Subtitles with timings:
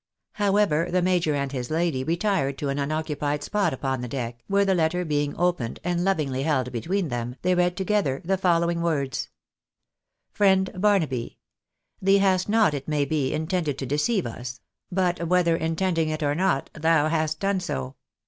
[0.31, 4.65] However, the major and his lady retired to an unoccupied spot upon the deck, where,
[4.65, 9.29] the letter being opened, and lovingly held between them, they read together the following words:—"
[10.39, 11.37] Fkiend Barnaby,—
[12.03, 14.59] ^Thee hast not, it may be, intended to deceive us;
[14.91, 17.93] but, whether intending it or not, thou hast done so.